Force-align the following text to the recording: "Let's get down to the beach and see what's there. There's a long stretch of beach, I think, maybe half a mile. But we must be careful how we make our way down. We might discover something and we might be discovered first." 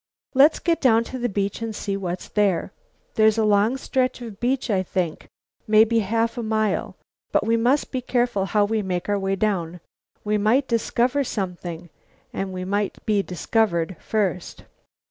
"Let's 0.33 0.57
get 0.57 0.81
down 0.81 1.03
to 1.03 1.19
the 1.19 1.29
beach 1.29 1.61
and 1.61 1.75
see 1.75 1.95
what's 1.95 2.27
there. 2.27 2.73
There's 3.13 3.37
a 3.37 3.45
long 3.45 3.77
stretch 3.77 4.19
of 4.23 4.39
beach, 4.39 4.71
I 4.71 4.81
think, 4.81 5.27
maybe 5.67 5.99
half 5.99 6.39
a 6.39 6.41
mile. 6.41 6.97
But 7.31 7.45
we 7.45 7.55
must 7.55 7.91
be 7.91 8.01
careful 8.01 8.45
how 8.45 8.65
we 8.65 8.81
make 8.81 9.07
our 9.09 9.19
way 9.19 9.35
down. 9.35 9.79
We 10.23 10.39
might 10.39 10.67
discover 10.67 11.23
something 11.23 11.91
and 12.33 12.51
we 12.51 12.65
might 12.65 12.97
be 13.05 13.21
discovered 13.21 13.95
first." 13.99 14.63